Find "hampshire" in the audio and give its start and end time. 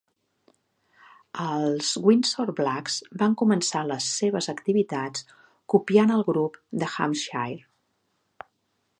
6.95-8.49